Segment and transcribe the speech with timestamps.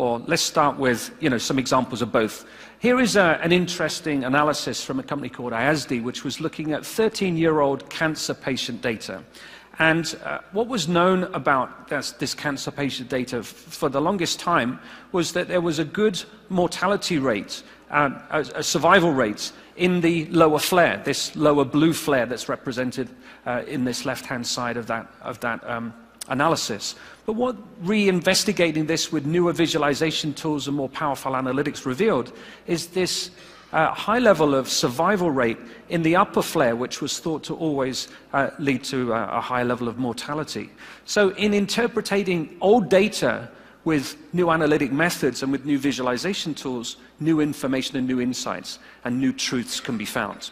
[0.00, 2.46] or let's start with you know, some examples of both.
[2.78, 6.86] Here is a, an interesting analysis from a company called IASD, which was looking at
[6.86, 9.22] 13 year old cancer patient data.
[9.78, 14.80] And uh, what was known about this, this cancer patient data for the longest time
[15.12, 20.24] was that there was a good mortality rate, uh, a, a, survival rate in the
[20.26, 23.10] lower flare, this lower blue flare that's represented
[23.44, 25.92] uh, in this left hand side of that, of that um,
[26.30, 26.94] analysis.
[27.26, 32.32] But what reinvestigating this with newer visualization tools and more powerful analytics revealed
[32.66, 33.30] is this
[33.72, 35.58] uh, high level of survival rate
[35.90, 39.62] in the upper flare, which was thought to always uh, lead to uh, a high
[39.62, 40.70] level of mortality.
[41.04, 43.48] So, in interpreting old data
[43.84, 49.18] with new analytic methods and with new visualization tools, new information and new insights and
[49.18, 50.50] new truths can be found.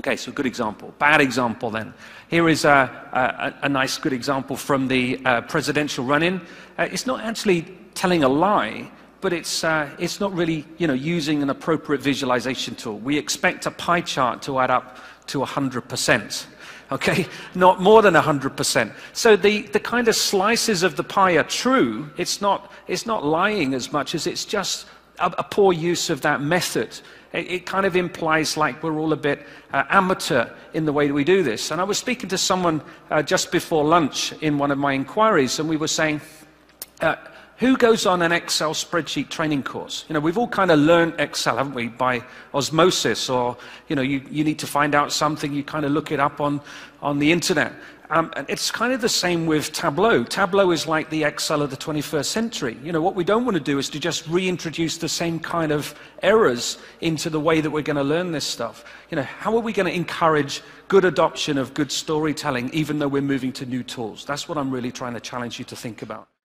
[0.00, 0.94] Okay, so good example.
[0.98, 1.92] Bad example then.
[2.30, 6.40] Here is a, a, a nice good example from the uh, presidential run in.
[6.78, 8.90] Uh, it's not actually telling a lie,
[9.20, 12.98] but it's, uh, it's not really you know, using an appropriate visualization tool.
[13.00, 16.46] We expect a pie chart to add up to 100%.
[16.92, 18.94] Okay, not more than 100%.
[19.12, 22.08] So the, the kind of slices of the pie are true.
[22.16, 24.86] It's not, it's not lying as much as it's just
[25.18, 26.98] a, a poor use of that method.
[27.32, 31.06] It, it, kind of implies like we're all a bit uh, amateur in the way
[31.06, 31.70] that we do this.
[31.70, 35.58] And I was speaking to someone uh, just before lunch in one of my inquiries,
[35.58, 36.20] and we were saying,
[37.00, 37.16] uh,
[37.58, 40.06] who goes on an Excel spreadsheet training course?
[40.08, 43.56] You know, we've all kind of learned Excel, haven't we, by osmosis, or,
[43.88, 46.40] you know, you, you need to find out something, you kind of look it up
[46.40, 46.62] on,
[47.02, 47.74] on the internet.
[48.10, 50.24] Um, and it's kind of the same with Tableau.
[50.24, 52.76] Tableau is like the Excel of the 21st century.
[52.82, 55.70] You know, what we don't want to do is to just reintroduce the same kind
[55.70, 58.84] of errors into the way that we're going to learn this stuff.
[59.10, 63.06] You know, how are we going to encourage good adoption of good storytelling even though
[63.06, 64.24] we're moving to new tools?
[64.24, 66.30] That's what I'm really trying to challenge you to think about.